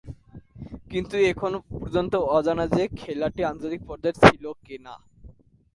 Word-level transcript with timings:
কিন্তু, 0.91 1.15
এখনো 1.31 1.57
পর্যন্ত 1.71 2.13
অজানা 2.37 2.65
যে, 2.75 2.83
খেলাটি 2.99 3.41
আন্তর্জাতিক 3.43 3.81
পর্যায়ের 3.89 4.17
ছিল 4.23 4.43
কি-না! 4.63 4.95